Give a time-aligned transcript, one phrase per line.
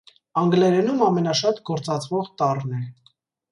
[0.43, 2.83] Անգլերենում ամենաշատ գործածվող տառն է։